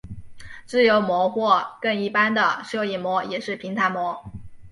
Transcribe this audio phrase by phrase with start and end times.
[0.65, 4.25] 自由模或更一般的射影模也是平坦模。